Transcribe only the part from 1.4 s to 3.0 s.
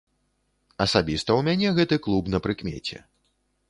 мяне гэты клуб на прыкмеце.